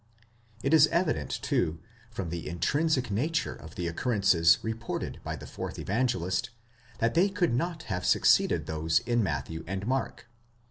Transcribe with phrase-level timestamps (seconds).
[0.63, 5.77] It is evident, too, from the intrinsic nature of the occurrences reported by the fourth
[5.77, 6.49] Evangelist,
[6.97, 10.25] that they could not have suc ceeded those in Matthew and Mark.